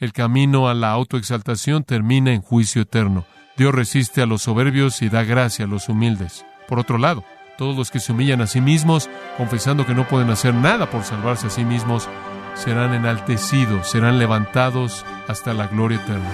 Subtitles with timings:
[0.00, 3.26] el camino a la autoexaltación termina en juicio eterno.
[3.56, 6.46] Dios resiste a los soberbios y da gracia a los humildes.
[6.66, 7.22] Por otro lado,
[7.58, 11.04] todos los que se humillan a sí mismos, confesando que no pueden hacer nada por
[11.04, 12.08] salvarse a sí mismos,
[12.54, 16.30] serán enaltecidos, serán levantados hasta la gloria eterna.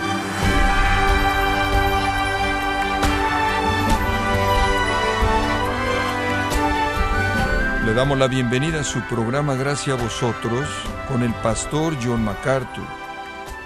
[7.84, 10.68] Le damos la bienvenida a su programa Gracia a vosotros
[11.08, 13.05] con el pastor John MacArthur.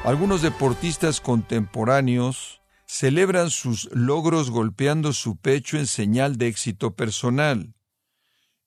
[0.05, 7.75] Algunos deportistas contemporáneos celebran sus logros golpeando su pecho en señal de éxito personal.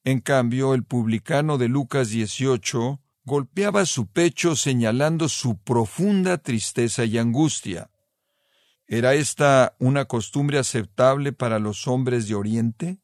[0.04, 7.18] En cambio, el publicano de Lucas 18 golpeaba su pecho señalando su profunda tristeza y
[7.18, 7.90] angustia.
[8.86, 13.00] ¿Era esta una costumbre aceptable para los hombres de Oriente?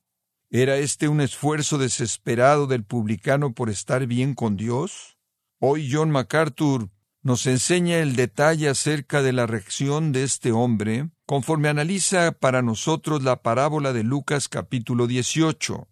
[0.50, 5.16] ¿Era este un esfuerzo desesperado del publicano por estar bien con Dios?
[5.58, 6.90] Hoy John MacArthur
[7.22, 13.22] nos enseña el detalle acerca de la reacción de este hombre conforme analiza para nosotros
[13.22, 15.86] la parábola de Lucas capítulo 18.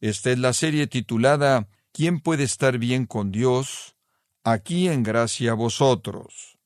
[0.00, 3.96] Esta es la serie titulada ¿Quién puede estar bien con Dios?
[4.44, 6.58] Aquí en gracia a vosotros.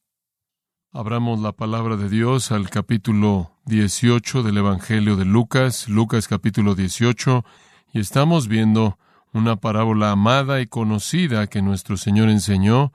[0.92, 7.44] Abramos la palabra de Dios al capítulo 18 del Evangelio de Lucas, Lucas capítulo 18,
[7.92, 8.98] y estamos viendo
[9.32, 12.92] una parábola amada y conocida que nuestro Señor enseñó,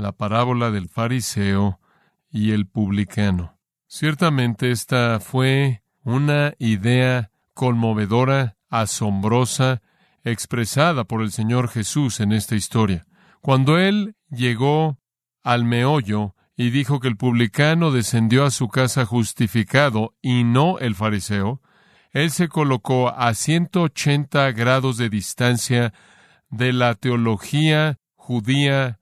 [0.00, 1.78] la parábola del fariseo
[2.30, 3.58] y el publicano.
[3.86, 9.82] Ciertamente esta fue una idea conmovedora, asombrosa,
[10.24, 13.06] expresada por el Señor Jesús en esta historia.
[13.40, 14.98] Cuando Él llegó
[15.42, 20.94] al meollo y dijo que el publicano descendió a su casa justificado y no el
[20.94, 21.60] fariseo,
[22.12, 25.92] Él se colocó a 180 grados de distancia
[26.50, 28.99] de la teología judía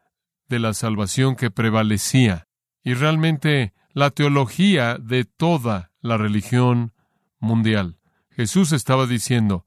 [0.48, 2.46] de la salvación que prevalecía.
[2.82, 6.92] Y realmente la teología de toda la religión
[7.38, 7.98] mundial.
[8.30, 9.66] Jesús estaba diciendo,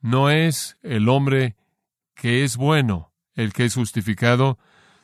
[0.00, 1.56] no es el hombre
[2.14, 4.58] que es bueno el que es justificado,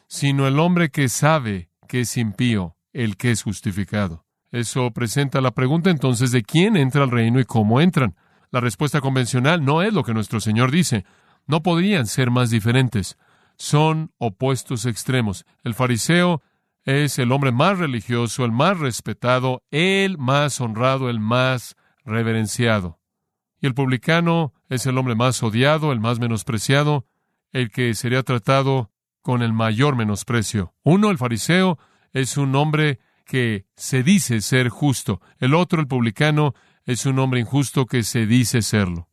[0.09, 4.25] sino el hombre que sabe que es impío el que es justificado.
[4.50, 8.16] Eso presenta la pregunta entonces de quién entra al reino y cómo entran.
[8.50, 11.04] La respuesta convencional no es lo que nuestro Señor dice.
[11.47, 13.19] No podrían ser más diferentes.
[13.56, 15.44] Son opuestos extremos.
[15.62, 16.42] El fariseo
[16.84, 23.00] es el hombre más religioso, el más respetado, el más honrado, el más reverenciado.
[23.60, 27.06] Y el publicano es el hombre más odiado, el más menospreciado,
[27.52, 30.74] el que sería tratado con el mayor menosprecio.
[30.84, 31.78] Uno, el fariseo,
[32.12, 35.20] es un hombre que se dice ser justo.
[35.38, 39.08] El otro, el publicano, es un hombre injusto que se dice serlo.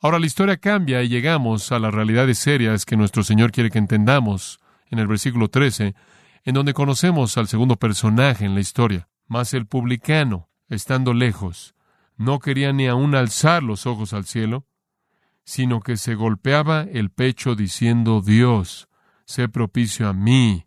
[0.00, 3.78] Ahora la historia cambia y llegamos a las realidades serias que nuestro Señor quiere que
[3.78, 4.60] entendamos
[4.90, 5.96] en el versículo 13,
[6.44, 9.08] en donde conocemos al segundo personaje en la historia.
[9.26, 11.74] Mas el publicano, estando lejos,
[12.16, 14.66] no quería ni aun alzar los ojos al cielo,
[15.42, 18.88] sino que se golpeaba el pecho diciendo, Dios,
[19.24, 20.66] sé propicio a mí,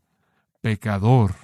[0.59, 1.35] pecador.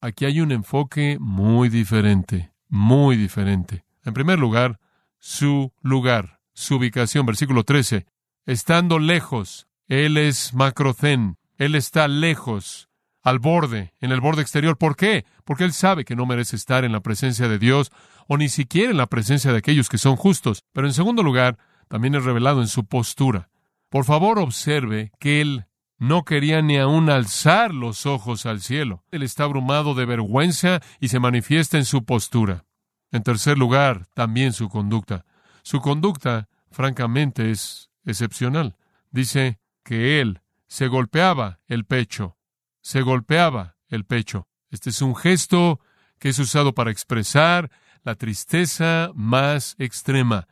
[0.00, 3.84] Aquí hay un enfoque muy diferente, muy diferente.
[4.04, 4.78] En primer lugar,
[5.18, 8.06] su lugar, su ubicación, versículo 13.
[8.46, 12.88] Estando lejos, él es macrocén, él está lejos,
[13.22, 14.76] al borde, en el borde exterior.
[14.76, 15.24] ¿Por qué?
[15.44, 17.92] Porque él sabe que no merece estar en la presencia de Dios
[18.28, 20.64] o ni siquiera en la presencia de aquellos que son justos.
[20.72, 21.58] Pero en segundo lugar,
[21.88, 23.48] también es revelado en su postura.
[23.88, 25.66] Por favor, observe que él
[25.98, 29.04] no quería ni aun alzar los ojos al cielo.
[29.10, 32.64] Él está abrumado de vergüenza y se manifiesta en su postura.
[33.12, 35.24] En tercer lugar, también su conducta.
[35.62, 38.76] Su conducta, francamente, es excepcional.
[39.10, 42.36] Dice que él se golpeaba el pecho
[42.82, 44.48] se golpeaba el pecho.
[44.70, 45.80] Este es un gesto
[46.18, 47.70] que es usado para expresar
[48.02, 50.48] la tristeza más extrema,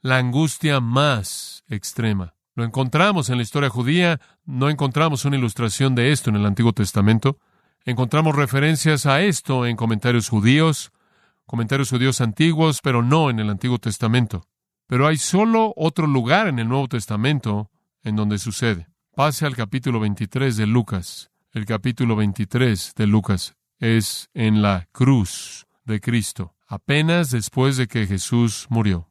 [0.00, 2.34] la angustia más extrema.
[2.54, 6.72] Lo encontramos en la historia judía, no encontramos una ilustración de esto en el Antiguo
[6.72, 7.38] Testamento.
[7.84, 10.92] Encontramos referencias a esto en comentarios judíos,
[11.46, 14.46] comentarios judíos antiguos, pero no en el Antiguo Testamento.
[14.86, 17.70] Pero hay solo otro lugar en el Nuevo Testamento
[18.02, 18.88] en donde sucede.
[19.14, 25.66] Pase al capítulo 23 de Lucas el capítulo 23 de Lucas es en la cruz
[25.86, 29.08] de Cristo, apenas después de que Jesús murió.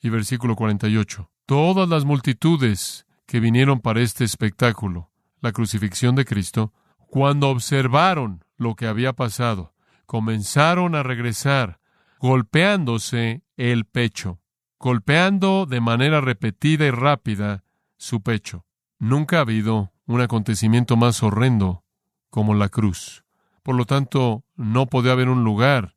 [0.00, 1.28] Y versículo 48.
[1.44, 6.72] Todas las multitudes que vinieron para este espectáculo, la crucifixión de Cristo,
[7.08, 9.74] cuando observaron lo que había pasado,
[10.06, 11.77] comenzaron a regresar,
[12.20, 14.40] golpeándose el pecho,
[14.78, 17.64] golpeando de manera repetida y rápida
[17.96, 18.64] su pecho.
[18.98, 21.84] Nunca ha habido un acontecimiento más horrendo
[22.30, 23.24] como la cruz.
[23.62, 25.96] Por lo tanto, no podía haber un lugar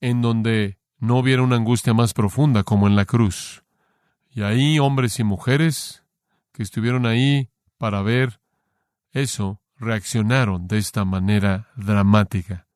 [0.00, 3.64] en donde no hubiera una angustia más profunda como en la cruz.
[4.30, 6.04] Y ahí hombres y mujeres
[6.52, 8.40] que estuvieron ahí para ver
[9.12, 12.67] eso reaccionaron de esta manera dramática.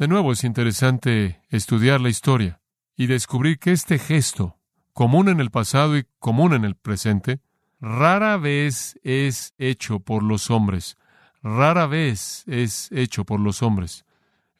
[0.00, 2.62] De nuevo es interesante estudiar la historia
[2.96, 4.56] y descubrir que este gesto,
[4.94, 7.42] común en el pasado y común en el presente,
[7.82, 10.96] rara vez es hecho por los hombres,
[11.42, 14.06] rara vez es hecho por los hombres.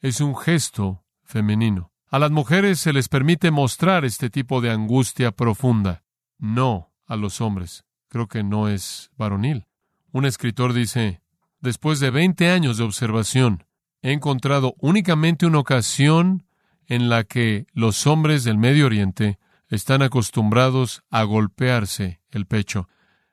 [0.02, 1.90] Es un gesto femenino.
[2.10, 6.02] A las mujeres se les permite mostrar este tipo de angustia profunda,
[6.36, 7.86] no a los hombres.
[8.10, 9.64] Creo que no es varonil.
[10.12, 11.22] Un escritor dice,
[11.60, 13.64] después de 20 años de observación,
[14.02, 16.46] he encontrado únicamente una ocasión
[16.86, 19.38] en la que los hombres del Medio Oriente
[19.68, 22.88] están acostumbrados a golpearse el pecho.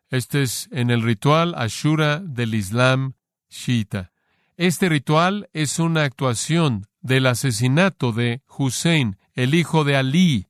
[0.10, 3.14] Este es en el ritual Ashura del Islam
[3.50, 4.12] chiita.
[4.56, 10.48] Este ritual es una actuación del asesinato de Hussein, el hijo de Ali,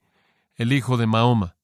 [0.56, 1.56] el hijo de Mahoma.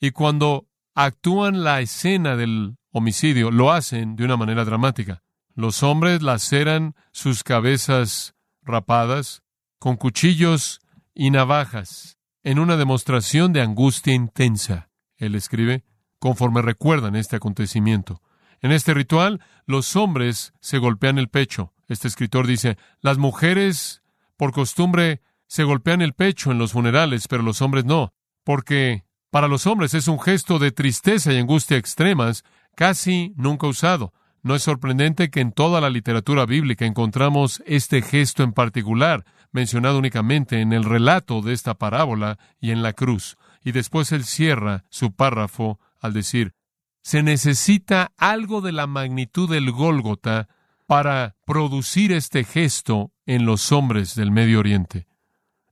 [0.00, 5.22] Y cuando actúan la escena del homicidio, lo hacen de una manera dramática.
[5.60, 9.42] Los hombres laceran sus cabezas rapadas
[9.78, 10.80] con cuchillos
[11.12, 14.88] y navajas en una demostración de angustia intensa.
[15.18, 15.84] Él escribe,
[16.18, 18.22] conforme recuerdan este acontecimiento.
[18.62, 21.74] En este ritual, los hombres se golpean el pecho.
[21.88, 24.02] Este escritor dice, las mujeres,
[24.38, 28.14] por costumbre, se golpean el pecho en los funerales, pero los hombres no,
[28.44, 34.14] porque para los hombres es un gesto de tristeza y angustia extremas, casi nunca usado.
[34.42, 39.98] No es sorprendente que en toda la literatura bíblica encontramos este gesto en particular, mencionado
[39.98, 43.36] únicamente en el relato de esta parábola y en la cruz.
[43.62, 46.54] Y después él cierra su párrafo al decir,
[47.02, 50.48] se necesita algo de la magnitud del Gólgota
[50.86, 55.06] para producir este gesto en los hombres del Medio Oriente.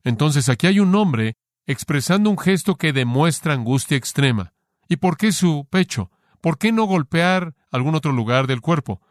[0.03, 1.35] Entonces aquí hay un hombre
[1.65, 4.53] expresando un gesto que demuestra angustia extrema.
[4.87, 6.09] ¿Y por qué su pecho?
[6.41, 9.01] ¿Por qué no golpear algún otro lugar del cuerpo?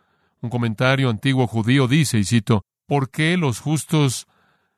[0.41, 4.27] Un comentario antiguo judío dice, y cito, ¿por qué los justos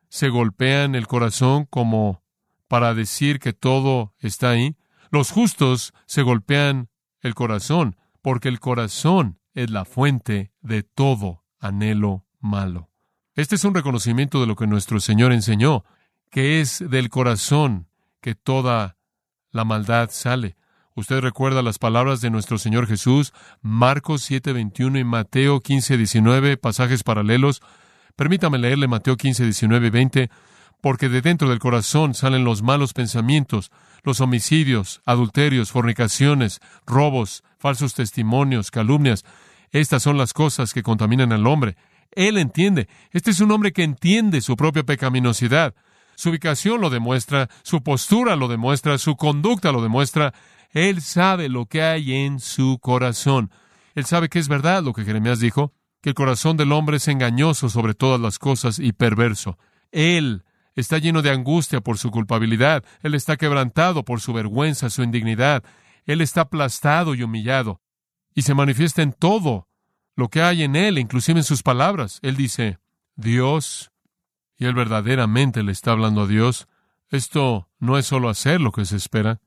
[0.09, 2.23] se golpean el corazón como
[2.69, 4.77] para decir que todo está ahí?
[5.11, 6.89] Los justos se golpean
[7.21, 12.91] el corazón porque el corazón es la fuente de todo anhelo malo.
[13.35, 15.85] Este es un reconocimiento de lo que nuestro Señor enseñó,
[16.31, 17.89] que es del corazón
[18.21, 18.97] que toda
[19.51, 20.57] la maldad sale.
[20.97, 23.33] Usted recuerda las palabras de nuestro Señor Jesús,
[23.63, 27.63] Marcos 7:21 y Mateo 15:19, pasajes paralelos.
[28.17, 30.31] Permítame leerle Mateo 15, 19 y 20,
[30.81, 33.71] porque de dentro del corazón salen los malos pensamientos,
[34.03, 39.25] los homicidios, adulterios, fornicaciones, robos, falsos testimonios, calumnias.
[39.71, 41.77] Estas son las cosas que contaminan al hombre.
[42.13, 42.89] Él entiende.
[43.13, 45.75] Este es un hombre que entiende su propia pecaminosidad.
[46.17, 50.35] Su ubicación lo demuestra, su postura lo demuestra, su conducta lo demuestra.
[50.71, 53.51] Él sabe lo que hay en su corazón.
[53.95, 57.09] Él sabe que es verdad lo que Jeremías dijo, que el corazón del hombre es
[57.09, 59.59] engañoso sobre todas las cosas y perverso.
[59.91, 60.45] Él
[60.75, 65.65] está lleno de angustia por su culpabilidad, él está quebrantado por su vergüenza, su indignidad,
[66.07, 67.81] él está aplastado y humillado,
[68.35, 69.69] y se manifiesta en todo
[70.17, 72.19] lo que hay en él, inclusive en sus palabras.
[72.23, 72.79] Él dice,
[73.17, 73.91] Dios,
[74.57, 76.69] y él verdaderamente le está hablando a Dios.
[77.09, 79.41] Esto no es solo hacer lo que se espera,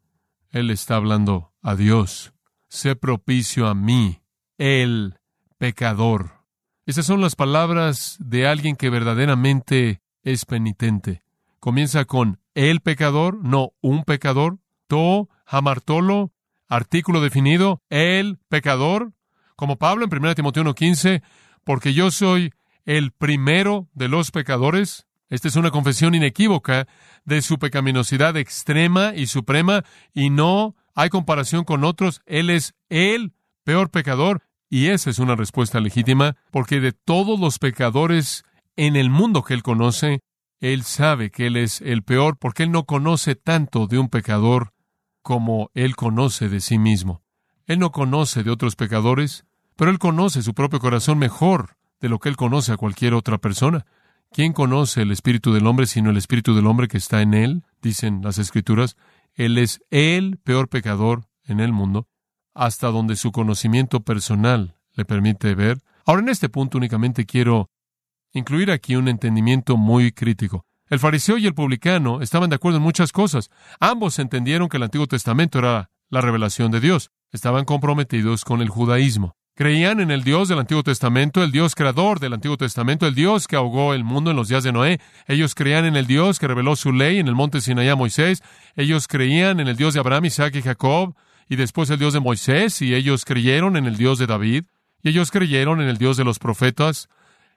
[0.54, 2.34] él está hablando a Dios.
[2.70, 4.22] Sé propicio a mí,
[4.58, 5.20] el
[5.58, 6.44] pecador.
[6.86, 11.24] Esas son las palabras de alguien que verdaderamente es penitente.
[11.60, 14.60] Comienza con el pecador, no un pecador.
[14.88, 16.34] To, hamartolo,
[16.68, 19.14] artículo definido, el pecador.
[19.56, 21.24] Como Pablo en 1 Timoteo 1.15,
[21.64, 22.54] porque yo soy
[22.86, 25.08] el primero de los pecadores.
[25.34, 26.88] Esta es una confesión inequívoca
[27.26, 32.22] de su pecaminosidad extrema y suprema, y no hay comparación con otros.
[32.28, 34.44] Él es el peor pecador.
[34.70, 38.44] Y esa es una respuesta legítima, porque de todos los pecadores
[38.76, 40.20] en el mundo que él conoce,
[40.60, 44.72] él sabe que él es el peor, porque él no conoce tanto de un pecador
[45.24, 47.24] como él conoce de sí mismo.
[47.66, 49.46] Él no conoce de otros pecadores,
[49.78, 53.40] pero él conoce su propio corazón mejor de lo que él conoce a cualquier otra
[53.40, 53.88] persona.
[54.34, 57.64] ¿Quién conoce el espíritu del hombre sino el espíritu del hombre que está en él?
[57.84, 58.98] Dicen las escrituras.
[59.36, 62.08] Él es el peor pecador en el mundo
[62.56, 65.84] hasta donde su conocimiento personal le permite ver.
[66.04, 67.70] Ahora, en este punto únicamente quiero
[68.32, 70.66] incluir aquí un entendimiento muy crítico.
[70.90, 73.52] El fariseo y el publicano estaban de acuerdo en muchas cosas.
[73.80, 77.12] Ambos entendieron que el Antiguo Testamento era la revelación de Dios.
[77.32, 79.36] Estaban comprometidos con el judaísmo.
[79.56, 83.46] Creían en el Dios del Antiguo Testamento, el Dios creador del Antiguo Testamento, el Dios
[83.46, 85.00] que ahogó el mundo en los días de Noé.
[85.28, 88.42] Ellos creían en el Dios que reveló su ley en el monte Sinaí a Moisés.
[88.76, 91.16] Ellos creían en el Dios de Abraham, Isaac y Jacob,
[91.48, 94.64] y después el Dios de Moisés, y ellos creyeron en el Dios de David,
[95.04, 97.08] y ellos creyeron en el Dios de los profetas,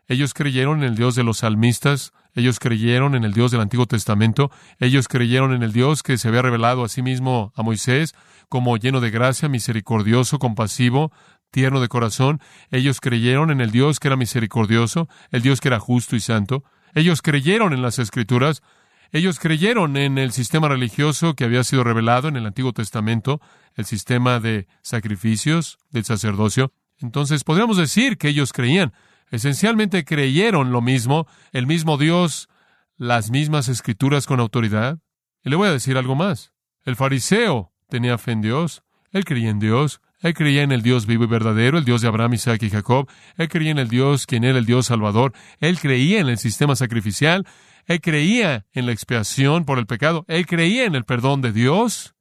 [0.07, 3.87] ellos creyeron en el Dios de los salmistas, ellos creyeron en el Dios del Antiguo
[3.87, 8.15] Testamento, ellos creyeron en el Dios que se había revelado a sí mismo a Moisés
[8.49, 11.11] como lleno de gracia, misericordioso, compasivo,
[11.57, 12.43] tierno de corazón.
[12.71, 16.65] Ellos creyeron en el Dios que era misericordioso, el Dios que era justo y santo.
[16.95, 18.63] Ellos creyeron en las Escrituras.
[19.11, 23.41] Ellos creyeron en el sistema religioso que había sido revelado en el Antiguo Testamento,
[23.75, 26.75] el sistema de sacrificios del sacerdocio.
[26.99, 28.93] Entonces podríamos decir que ellos creían.
[29.31, 32.51] Esencialmente creyeron lo mismo, el mismo Dios,
[32.99, 34.99] las mismas escrituras con autoridad.
[35.43, 36.53] Y le voy a decir algo más.
[36.85, 41.07] El fariseo tenía fe en Dios, él creía en Dios, él creía en el Dios
[41.07, 44.27] vivo y verdadero, el Dios de Abraham, Isaac y Jacob, él creía en el Dios
[44.27, 47.47] quien era el Dios salvador, él creía en el sistema sacrificial,
[47.87, 52.15] él creía en la expiación por el pecado, él creía en el perdón de Dios.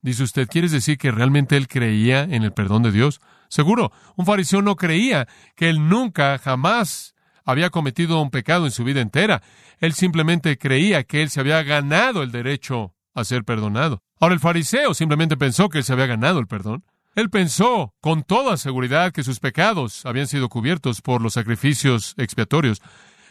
[0.00, 3.20] Dice usted, ¿quieres decir que realmente él creía en el perdón de Dios?
[3.48, 8.84] Seguro, un fariseo no creía que él nunca, jamás había cometido un pecado en su
[8.84, 9.42] vida entera.
[9.78, 14.02] Él simplemente creía que él se había ganado el derecho a ser perdonado.
[14.18, 16.84] Ahora el fariseo simplemente pensó que él se había ganado el perdón.
[17.14, 22.80] Él pensó con toda seguridad que sus pecados habían sido cubiertos por los sacrificios expiatorios.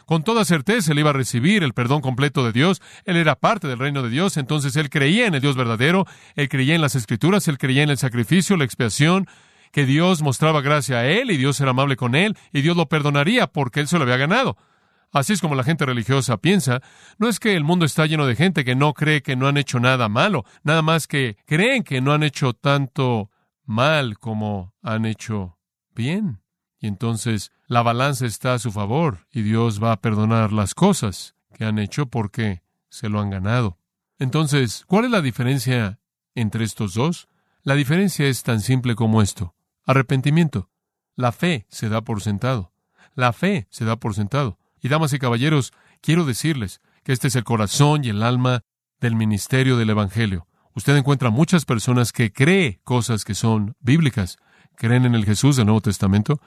[0.06, 2.80] Con toda certeza él iba a recibir el perdón completo de Dios.
[3.04, 6.48] Él era parte del reino de Dios, entonces él creía en el Dios verdadero, él
[6.48, 9.26] creía en las escrituras, él creía en el sacrificio, la expiación,
[9.72, 12.88] que Dios mostraba gracia a él y Dios era amable con él y Dios lo
[12.88, 14.56] perdonaría porque él se lo había ganado.
[15.10, 16.82] Así es como la gente religiosa piensa.
[17.18, 19.56] No es que el mundo está lleno de gente que no cree que no han
[19.56, 23.31] hecho nada malo, nada más que creen que no han hecho tanto
[23.72, 25.58] mal como han hecho
[25.94, 26.42] bien.
[26.78, 31.34] Y entonces la balanza está a su favor y Dios va a perdonar las cosas
[31.54, 33.78] que han hecho porque se lo han ganado.
[34.18, 35.98] Entonces, ¿cuál es la diferencia
[36.34, 37.28] entre estos dos?
[37.62, 39.54] La diferencia es tan simple como esto.
[39.84, 40.70] Arrepentimiento.
[41.16, 42.72] La fe se da por sentado.
[43.14, 44.58] La fe se da por sentado.
[44.80, 48.62] Y damas y caballeros, quiero decirles que este es el corazón y el alma
[49.00, 50.46] del ministerio del Evangelio.
[50.74, 54.38] Usted encuentra muchas personas que creen cosas que son bíblicas.
[54.76, 56.40] Creen en el Jesús del Nuevo Testamento,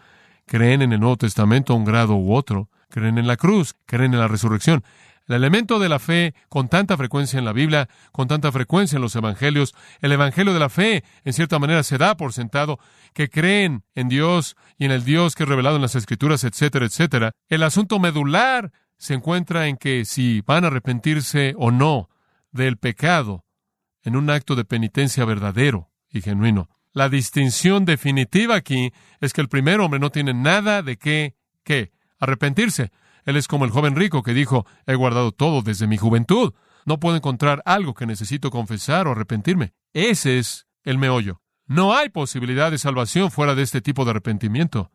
[0.48, 4.13] creen en el Nuevo Testamento a un grado u otro, creen en la cruz, creen
[4.13, 4.84] en la resurrección.
[5.27, 9.01] El elemento de la fe con tanta frecuencia en la Biblia, con tanta frecuencia en
[9.01, 12.79] los Evangelios, el Evangelio de la fe, en cierta manera, se da por sentado
[13.13, 16.86] que creen en Dios y en el Dios que es revelado en las Escrituras, etcétera,
[16.86, 17.32] etcétera.
[17.48, 22.10] El asunto medular se encuentra en que si van a arrepentirse o no
[22.51, 23.44] del pecado
[24.05, 26.69] en un acto de penitencia verdadero y genuino.
[26.93, 31.91] La distinción definitiva aquí es que el primer hombre no tiene nada de qué, qué,
[32.19, 32.91] arrepentirse.
[33.25, 36.53] Él es como el joven rico que dijo, he guardado todo desde mi juventud.
[36.85, 39.74] No puedo encontrar algo que necesito confesar o arrepentirme.
[39.91, 41.41] Ese es el meollo.
[41.65, 44.91] No hay posibilidad de salvación fuera de este tipo de arrepentimiento,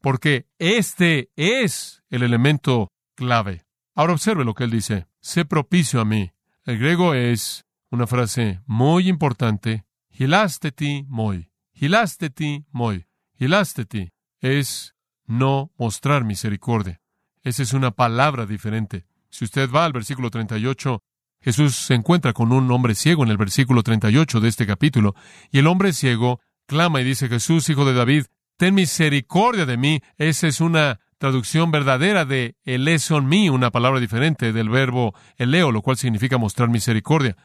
[0.00, 3.64] porque este es el elemento clave.
[3.94, 5.06] Ahora observe lo que él dice.
[5.20, 6.30] Sé propicio a mí.
[6.64, 9.84] El griego es una frase muy importante.
[10.10, 11.50] Hilasteti moi.
[11.74, 13.06] Hilasteti moi.
[13.38, 14.94] Hilasteti es
[15.26, 17.00] no mostrar misericordia.
[17.42, 19.06] Esa es una palabra diferente.
[19.30, 21.02] Si usted va al versículo 38,
[21.40, 25.14] Jesús se encuentra con un hombre ciego en el versículo 38 de este capítulo,
[25.50, 30.00] y el hombre ciego clama y dice, Jesús, hijo de David, ten misericordia de mí.
[30.18, 35.82] Esa es una traducción verdadera de eleson mí, una palabra diferente del verbo eleo, lo
[35.82, 37.36] cual significa mostrar misericordia.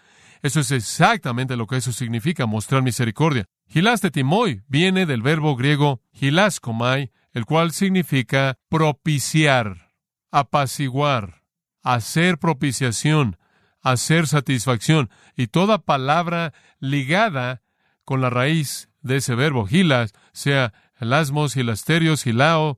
[0.45, 3.45] Eso es exactamente lo que eso significa, mostrar misericordia.
[3.67, 9.91] Gilaste timoi viene del verbo griego hilaskomai, el cual significa propiciar
[10.29, 11.41] apaciguar,
[11.81, 13.39] hacer propiciación,
[13.81, 17.63] hacer satisfacción, y toda palabra ligada
[18.03, 22.77] con la raíz de ese verbo, gilas, sea elasmos, gilasterios, gilao,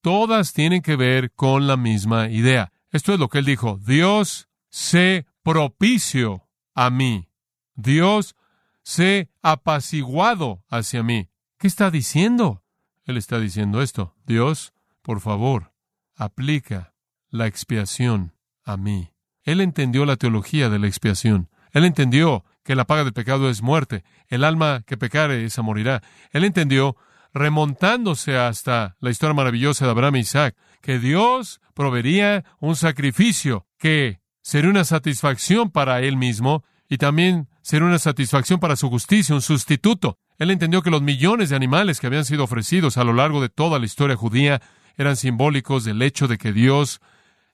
[0.00, 2.72] todas tienen que ver con la misma idea.
[2.90, 6.45] Esto es lo que él dijo, Dios sé propicio
[6.76, 7.28] a mí.
[7.74, 8.36] Dios
[8.82, 11.28] sé apaciguado hacia mí.
[11.58, 12.62] ¿Qué está diciendo?
[13.04, 14.14] Él está diciendo esto.
[14.26, 15.72] Dios, por favor,
[16.14, 16.94] aplica
[17.30, 19.12] la expiación a mí.
[19.42, 21.48] Él entendió la teología de la expiación.
[21.72, 24.04] Él entendió que la paga del pecado es muerte.
[24.28, 26.02] El alma que pecare, esa morirá.
[26.30, 26.96] Él entendió,
[27.32, 34.20] remontándose hasta la historia maravillosa de Abraham e Isaac, que Dios proveería un sacrificio que
[34.46, 39.42] sería una satisfacción para él mismo y también sería una satisfacción para su justicia, un
[39.42, 40.20] sustituto.
[40.38, 43.48] Él entendió que los millones de animales que habían sido ofrecidos a lo largo de
[43.48, 44.62] toda la historia judía
[44.96, 47.00] eran simbólicos del hecho de que Dios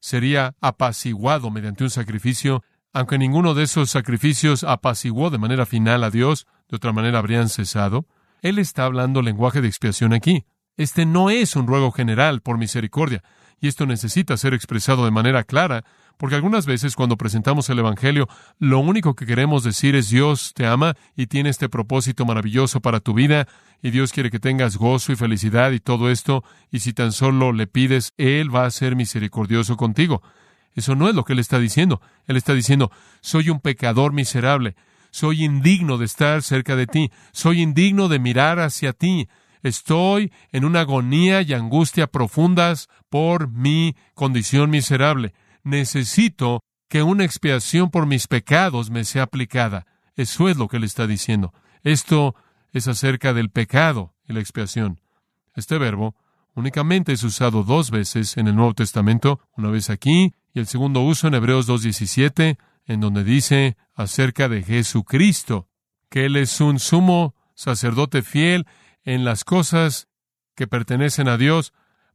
[0.01, 6.11] sería apaciguado mediante un sacrificio, aunque ninguno de esos sacrificios apaciguó de manera final a
[6.11, 8.05] Dios, de otra manera habrían cesado.
[8.43, 10.45] Él está hablando lenguaje de expiación aquí.
[10.77, 13.23] Este no es un ruego general por misericordia,
[13.63, 15.85] y esto necesita ser expresado de manera clara,
[16.17, 18.29] porque algunas veces cuando presentamos el Evangelio,
[18.59, 23.01] lo único que queremos decir es Dios te ama y tiene este propósito maravilloso para
[23.01, 23.49] tu vida,
[23.83, 27.53] y Dios quiere que tengas gozo y felicidad y todo esto, y si tan solo
[27.53, 30.23] le pides, Él va a ser misericordioso contigo.
[30.75, 32.01] Eso no es lo que Él está diciendo.
[32.27, 32.91] Él está diciendo,
[33.21, 34.77] soy un pecador miserable,
[35.11, 39.29] soy indigno de estar cerca de ti, soy indigno de mirar hacia ti,
[39.63, 45.35] estoy en una agonía y angustia profundas por mi condición miserable.
[45.63, 49.87] Necesito que una expiación por mis pecados me sea aplicada.
[50.15, 51.53] Eso es lo que él está diciendo.
[51.83, 52.35] Esto
[52.73, 55.01] es acerca del pecado y la expiación.
[55.55, 56.15] Este verbo
[56.55, 61.01] únicamente es usado dos veces en el Nuevo Testamento, una vez aquí y el segundo
[61.01, 65.69] uso en Hebreos 2.17, en donde dice acerca de Jesucristo,
[66.09, 68.67] que Él es un sumo sacerdote fiel
[69.05, 70.09] en las cosas
[70.55, 71.73] que pertenecen a Dios,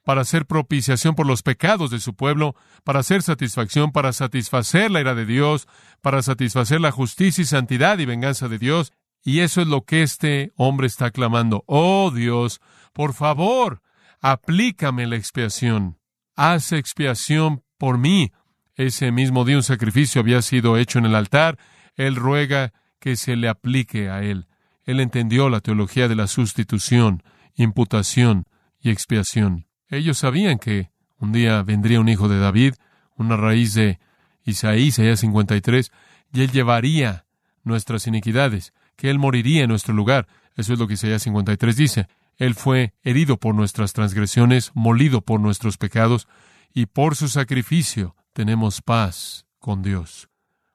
[0.07, 5.01] para hacer propiciación por los pecados de su pueblo, para hacer satisfacción, para satisfacer la
[5.01, 5.67] ira de Dios,
[6.01, 8.93] para satisfacer la justicia y santidad y venganza de Dios.
[9.21, 11.65] Y eso es lo que este hombre está clamando.
[11.67, 12.61] Oh Dios,
[12.93, 13.81] por favor,
[14.21, 15.99] aplícame la expiación.
[16.37, 18.31] Haz expiación por mí.
[18.75, 21.59] Ese mismo día un sacrificio había sido hecho en el altar.
[21.95, 22.71] Él ruega
[23.01, 24.47] que se le aplique a él.
[24.85, 27.23] Él entendió la teología de la sustitución,
[27.55, 28.45] imputación
[28.79, 29.66] y expiación.
[29.89, 32.75] Ellos sabían que un día vendría un hijo de David,
[33.15, 33.99] una raíz de
[34.43, 35.91] Isaías 53,
[36.33, 37.25] y él llevaría
[37.63, 40.27] nuestras iniquidades, que él moriría en nuestro lugar.
[40.55, 42.07] Eso es lo que Isaías 53 dice.
[42.37, 46.27] Él fue herido por nuestras transgresiones, molido por nuestros pecados,
[46.73, 50.29] y por su sacrificio tenemos paz con Dios.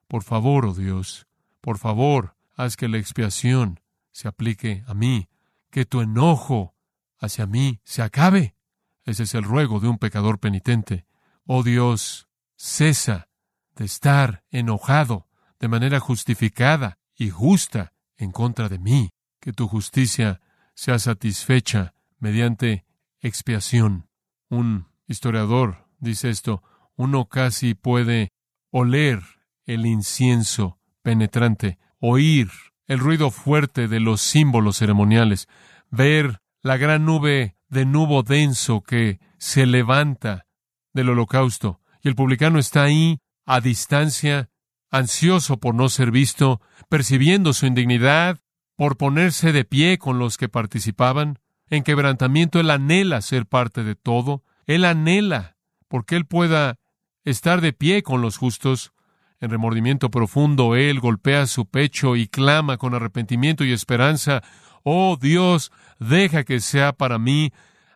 [0.07, 1.27] Por favor, oh Dios,
[1.61, 3.79] por favor, haz que la expiación
[4.11, 5.29] se aplique a mí,
[5.69, 6.75] que tu enojo
[7.19, 8.55] hacia mí se acabe.
[9.05, 11.05] Ese es el ruego de un pecador penitente.
[11.45, 13.27] Oh Dios, cesa
[13.75, 15.27] de estar enojado
[15.59, 20.41] de manera justificada y justa en contra de mí, que tu justicia
[20.75, 22.85] sea satisfecha mediante
[23.19, 24.07] expiación.
[24.49, 26.63] Un historiador dice esto,
[26.95, 28.31] uno casi puede
[28.71, 29.21] oler
[29.65, 32.49] el incienso penetrante, oír
[32.85, 35.47] el ruido fuerte de los símbolos ceremoniales,
[35.89, 40.45] ver la gran nube de nubo denso que se levanta
[40.93, 41.81] del holocausto.
[42.01, 44.49] Y el publicano está ahí, a distancia,
[44.89, 48.39] ansioso por no ser visto, percibiendo su indignidad,
[48.75, 51.39] por ponerse de pie con los que participaban.
[51.69, 54.43] En quebrantamiento él anhela ser parte de todo.
[54.65, 55.57] Él anhela
[55.87, 56.79] porque él pueda
[57.23, 58.93] estar de pie con los justos.
[59.39, 64.41] En remordimiento profundo, él golpea su pecho y clama con arrepentimiento y esperanza,
[64.83, 67.51] Oh Dios, deja que sea para mí,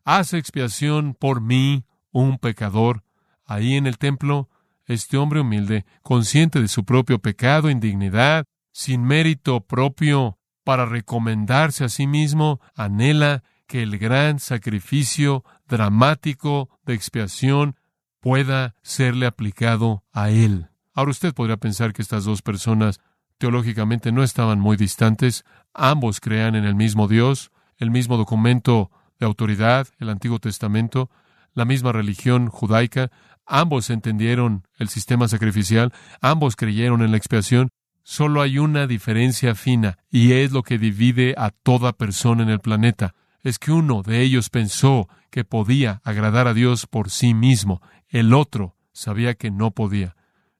[0.05, 3.03] haz expiación por mí, un pecador.
[3.45, 4.49] Ahí en el templo,
[4.85, 11.89] este hombre humilde, consciente de su propio pecado, indignidad, sin mérito propio para recomendarse a
[11.89, 17.75] sí mismo, anhela que el gran sacrificio dramático de expiación
[18.21, 20.67] pueda serle aplicado a él.
[20.93, 22.99] Ahora usted podría pensar que estas dos personas
[23.37, 25.45] teológicamente no estaban muy distantes,
[25.77, 31.09] ambos crean en el mismo Dios, el mismo documento de autoridad, el Antiguo Testamento,
[31.53, 33.11] la misma religión judaica,
[33.45, 37.69] ambos entendieron el sistema sacrificial, ambos creyeron en la expiación,
[38.03, 42.59] solo hay una diferencia fina, y es lo que divide a toda persona en el
[42.59, 47.81] planeta, es que uno de ellos pensó que podía agradar a Dios por sí mismo,
[48.09, 50.15] el otro sabía que no podía.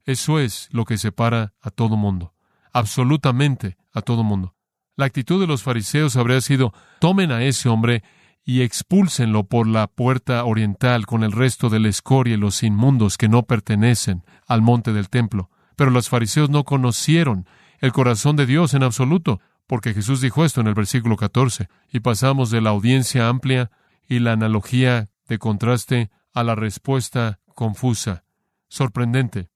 [0.06, 2.34] Eso es lo que separa a todo mundo,
[2.72, 4.57] absolutamente a todo mundo.
[4.98, 8.04] La actitud de los fariseos habría sido, tomen a ese hombre
[8.44, 13.30] y expúlsenlo por la puerta oriental con el resto del escoria y los inmundos que
[13.30, 15.52] no pertenecen al monte del templo.
[15.76, 17.46] Pero los fariseos no conocieron
[17.80, 22.00] el corazón de Dios en absoluto, porque Jesús dijo esto en el versículo 14, y
[22.00, 23.70] pasamos de la audiencia amplia
[24.10, 28.24] y la analogía de contraste a la respuesta confusa,
[28.68, 29.52] sorprendente.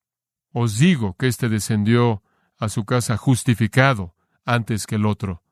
[0.52, 2.22] Os digo que éste descendió
[2.60, 4.14] a su casa justificado,
[4.46, 5.44] antes que el otro.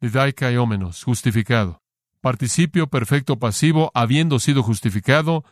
[0.00, 1.82] Didaikaiómenos, justificado.
[2.20, 5.44] Participio perfecto pasivo, habiendo sido justificado,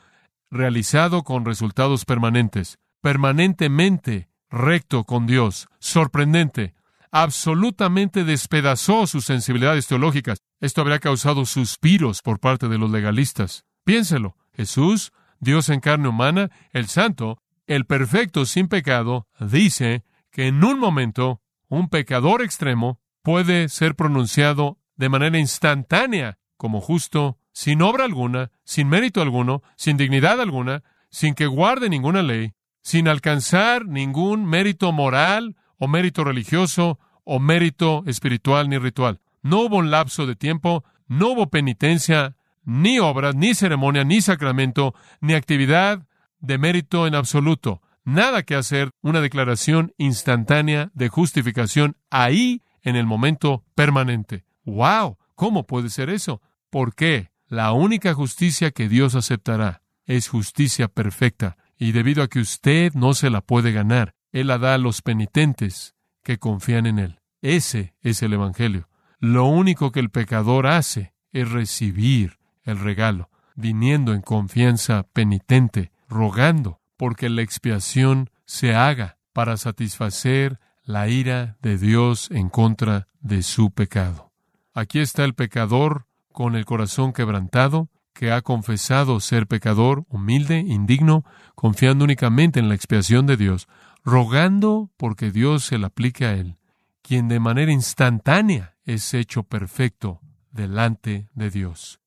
[0.51, 6.75] realizado con resultados permanentes, permanentemente recto con Dios, sorprendente,
[7.11, 10.39] absolutamente despedazó sus sensibilidades teológicas.
[10.61, 13.65] Esto habría causado suspiros por parte de los legalistas.
[13.85, 20.63] Piénselo, Jesús, Dios en carne humana, el santo, el perfecto sin pecado, dice que en
[20.65, 28.05] un momento un pecador extremo puede ser pronunciado de manera instantánea como justo, sin obra
[28.05, 32.53] alguna, sin mérito alguno, sin dignidad alguna, sin que guarde ninguna ley,
[32.83, 39.21] sin alcanzar ningún mérito moral o mérito religioso o mérito espiritual ni ritual.
[39.43, 44.95] No hubo un lapso de tiempo, no hubo penitencia, ni obras, ni ceremonia, ni sacramento,
[45.21, 46.07] ni actividad
[46.41, 47.81] de mérito en absoluto.
[48.07, 54.45] Nada que hacer una declaración instantánea de justificación ahí en el momento permanente.
[54.65, 55.19] ¡Wow!
[55.35, 56.41] ¿Cómo puede ser eso?
[56.71, 57.33] ¿Por qué?
[57.49, 63.13] La única justicia que Dios aceptará es justicia perfecta, y debido a que usted no
[63.13, 67.19] se la puede ganar, Él la da a los penitentes que confían en Él.
[67.43, 68.89] Ese es el Evangelio.
[69.19, 76.81] Lo único que el pecador hace es recibir el regalo, viniendo en confianza penitente, rogando
[76.97, 83.71] porque la expiación se haga para satisfacer la ira de Dios en contra de su
[83.71, 84.33] pecado.
[84.73, 91.25] Aquí está el pecador con el corazón quebrantado, que ha confesado ser pecador, humilde, indigno,
[91.55, 93.69] confiando únicamente en la expiación de Dios,
[94.05, 96.57] rogando porque Dios se la aplique a él,
[97.03, 102.01] quien de manera instantánea es hecho perfecto delante de Dios.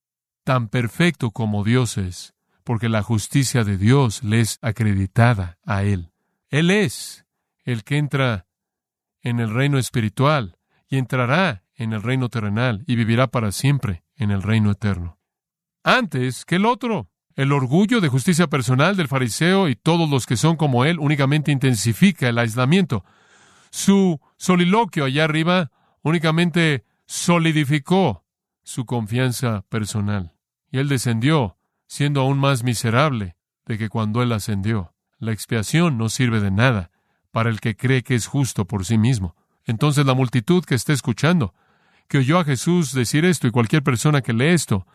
[0.43, 6.11] Tan perfecto como Dios es, porque la justicia de Dios le es acreditada a él.
[6.49, 7.25] Él es
[7.63, 8.47] el que entra
[9.21, 14.31] en el reino espiritual y entrará en el reino terrenal y vivirá para siempre en
[14.31, 15.19] el reino eterno
[15.83, 17.09] antes que el otro.
[17.35, 21.51] El orgullo de justicia personal del fariseo y todos los que son como él únicamente
[21.51, 23.05] intensifica el aislamiento.
[23.71, 28.25] Su soliloquio allá arriba únicamente solidificó
[28.63, 30.33] su confianza personal.
[30.69, 31.57] Y él descendió,
[31.89, 34.93] siendo aún más miserable de que cuando él ascendió.
[35.17, 36.91] La expiación no sirve de nada
[37.31, 39.35] para el que cree que es justo por sí mismo.
[39.65, 41.55] Entonces la multitud que está escuchando,
[42.07, 44.85] que oyó a Jesús decir esto y cualquier persona que lee esto,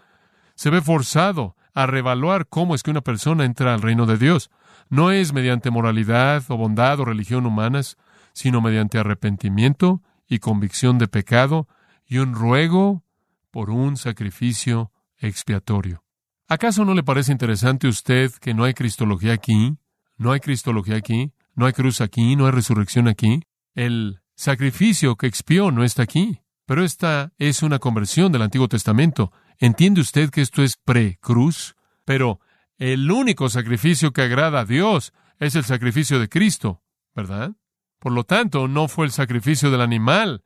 [0.55, 4.51] se ve forzado a revaluar cómo es que una persona entra al reino de Dios.
[4.89, 7.97] No es mediante moralidad o bondad o religión humanas,
[8.33, 11.67] sino mediante arrepentimiento y convicción de pecado
[12.07, 13.03] y un ruego
[13.51, 16.04] por un sacrificio expiatorio.
[16.47, 19.79] ¿Acaso no le parece interesante a usted que no hay cristología aquí?
[20.17, 23.43] No hay cristología aquí, no hay cruz aquí, no hay resurrección aquí.
[23.75, 26.41] El sacrificio que expió no está aquí.
[26.67, 29.33] Pero esta es una conversión del Antiguo Testamento.
[29.59, 31.77] ¿Entiende usted que esto es pre-cruz?
[32.05, 32.41] Pero
[32.79, 36.83] el único sacrificio que agrada a Dios es el sacrificio de Cristo,
[37.15, 37.53] ¿verdad?
[37.99, 40.43] Por lo tanto, no fue el sacrificio del animal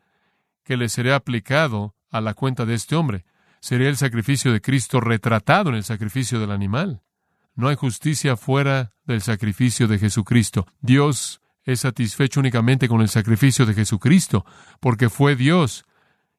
[0.65, 3.25] que le sería aplicado a la cuenta de este hombre.
[3.61, 7.03] Sería el sacrificio de Cristo retratado en el sacrificio del animal.
[7.55, 10.67] No hay justicia fuera del sacrificio de Jesucristo.
[10.81, 14.47] Dios es satisfecho únicamente con el sacrificio de Jesucristo,
[14.81, 15.85] porque fue Dios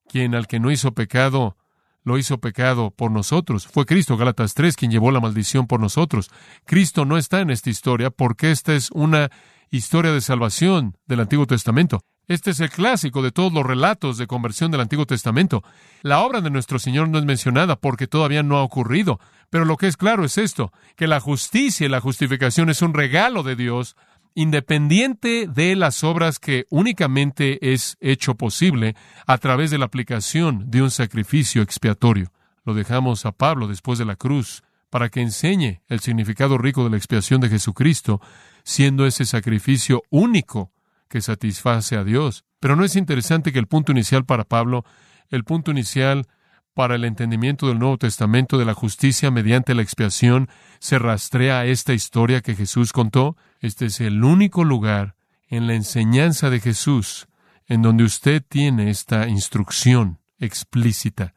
[0.08, 1.56] quien al que no hizo pecado
[2.04, 3.68] lo hizo pecado por nosotros.
[3.68, 6.30] Fue Cristo, Gálatas 3, quien llevó la maldición por nosotros.
[6.66, 9.30] Cristo no está en esta historia porque esta es una
[9.70, 12.02] historia de salvación del Antiguo Testamento.
[12.30, 15.64] Este es el clásico de todos los relatos de conversión del Antiguo Testamento.
[16.04, 19.20] La obra de nuestro Señor no es mencionada porque todavía no ha ocurrido.
[19.50, 22.94] Pero lo que es claro es esto, que la justicia y la justificación es un
[22.94, 23.96] regalo de Dios
[24.36, 30.84] independiente de las obras que únicamente es hecho posible a través de la aplicación de
[30.84, 32.32] un sacrificio expiatorio.
[32.64, 34.62] Lo dejamos a Pablo después de la cruz
[34.92, 38.22] para que enseñe el significado rico de la expiación de Jesucristo,
[38.64, 40.72] siendo ese sacrificio único
[41.10, 42.46] que satisface a Dios.
[42.60, 44.86] Pero no es interesante que el punto inicial para Pablo,
[45.30, 46.28] el punto inicial
[46.74, 50.48] para el entendimiento del Nuevo Testamento de la justicia mediante la expiación
[50.80, 53.36] se rastrea a esta historia que Jesús contó.
[53.60, 55.16] Este es el único lugar
[55.50, 57.28] en la enseñanza de Jesús
[57.68, 61.34] en donde usted tiene esta instrucción explícita.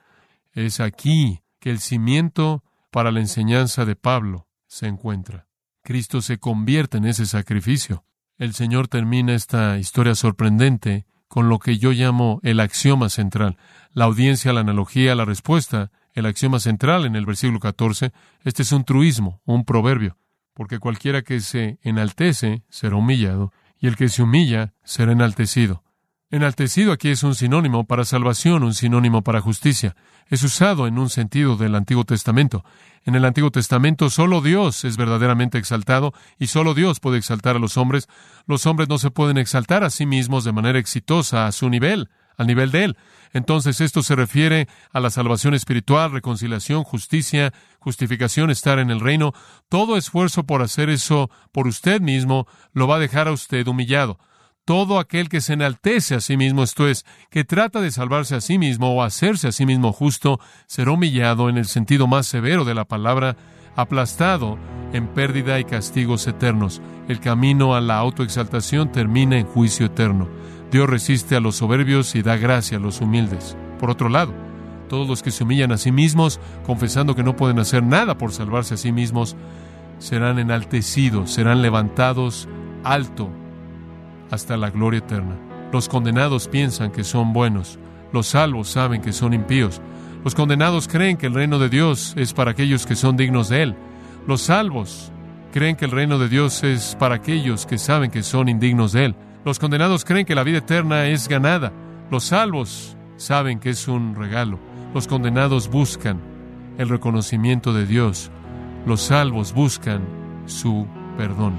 [0.53, 5.47] Es aquí que el cimiento para la enseñanza de Pablo se encuentra.
[5.83, 8.05] Cristo se convierte en ese sacrificio.
[8.39, 13.57] El Señor termina esta historia sorprendente con lo que yo llamo el axioma central.
[13.93, 18.13] La audiencia, la analogía, la respuesta, el axioma central en el versículo 14,
[18.45, 20.19] este es un truismo, un proverbio,
[20.55, 25.82] porque cualquiera que se enaltece será humillado, y el que se humilla será enaltecido.
[26.33, 29.95] Enaltecido aquí es un sinónimo para salvación, un sinónimo para justicia.
[30.29, 32.65] Es usado en un sentido del Antiguo Testamento.
[33.05, 37.59] En el Antiguo Testamento solo Dios es verdaderamente exaltado y solo Dios puede exaltar a
[37.59, 38.09] los hombres.
[38.47, 42.09] Los hombres no se pueden exaltar a sí mismos de manera exitosa a su nivel,
[42.39, 42.97] al nivel de Él.
[43.35, 49.35] Entonces esto se refiere a la salvación espiritual, reconciliación, justicia, justificación, estar en el reino.
[49.69, 54.19] Todo esfuerzo por hacer eso por usted mismo lo va a dejar a usted humillado
[54.65, 58.41] todo aquel que se enaltece a sí mismo, esto es, que trata de salvarse a
[58.41, 62.65] sí mismo o hacerse a sí mismo justo, será humillado en el sentido más severo
[62.65, 63.37] de la palabra,
[63.75, 64.59] aplastado
[64.93, 66.81] en pérdida y castigos eternos.
[67.09, 70.29] El camino a la autoexaltación termina en juicio eterno.
[70.71, 73.57] Dios resiste a los soberbios y da gracia a los humildes.
[73.81, 74.33] Por otro lado,
[74.89, 78.33] todos los que se humillan a sí mismos, confesando que no pueden hacer nada por
[78.33, 79.37] salvarse a sí mismos,
[79.99, 82.49] serán enaltecidos, serán levantados
[82.85, 83.31] alto
[84.33, 85.37] hasta la gloria eterna.
[85.73, 87.79] Los condenados piensan que son buenos,
[88.13, 89.81] los salvos saben que son impíos.
[90.25, 93.63] Los condenados creen que el reino de Dios es para aquellos que son dignos de
[93.63, 93.77] él.
[94.27, 95.13] Los salvos
[95.53, 99.07] creen que el reino de Dios es para aquellos que saben que son indignos de
[99.07, 99.17] él.
[99.45, 101.73] Los condenados creen que la vida eterna es ganada.
[102.11, 104.59] Los salvos saben que es un regalo.
[104.95, 106.21] Los condenados buscan
[106.79, 108.31] el reconocimiento de Dios.
[108.87, 110.03] Los salvos buscan
[110.47, 111.55] su perdón.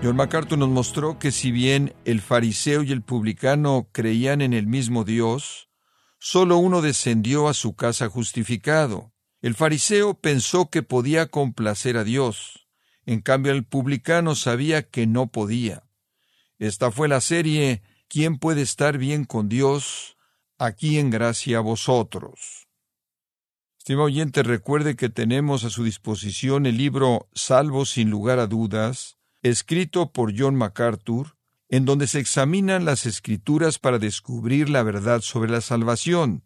[0.00, 4.68] John MacArthur nos mostró que si bien el fariseo y el publicano creían en el
[4.68, 5.68] mismo Dios,
[6.20, 9.12] solo uno descendió a su casa justificado.
[9.42, 12.68] El fariseo pensó que podía complacer a Dios,
[13.06, 15.82] en cambio el publicano sabía que no podía.
[16.58, 20.16] Esta fue la serie ¿Quién puede estar bien con Dios?
[20.58, 22.68] aquí en gracia a vosotros.
[23.78, 29.17] Estimado oyente, recuerde que tenemos a su disposición el libro Salvo sin lugar a dudas,
[29.42, 31.36] escrito por John MacArthur,
[31.68, 36.44] en donde se examinan las escrituras para descubrir la verdad sobre la salvación.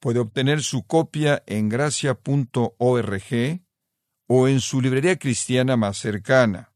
[0.00, 3.60] Puede obtener su copia en gracia.org
[4.28, 6.72] o en su librería cristiana más cercana.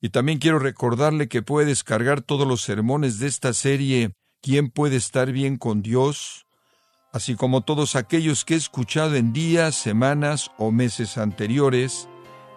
[0.00, 4.96] Y también quiero recordarle que puede descargar todos los sermones de esta serie ¿Quién puede
[4.96, 6.46] estar bien con Dios?
[7.12, 12.08] así como todos aquellos que he escuchado en días, semanas o meses anteriores